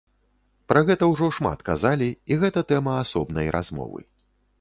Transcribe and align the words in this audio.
Пра 0.71 0.81
гэта 0.87 1.09
ўжо 1.11 1.27
шмат 1.37 1.59
казалі, 1.69 2.07
і 2.33 2.39
гэта 2.45 2.63
тэма 2.73 2.95
асобнай 3.03 3.47
размовы. 3.57 4.01